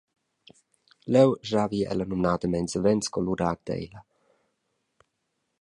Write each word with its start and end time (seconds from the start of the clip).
Leu 1.13 1.31
schavi 1.49 1.79
ella 1.91 2.05
numnadamein 2.09 2.67
savens 2.71 3.05
colurar 3.13 3.57
teila. 3.65 4.01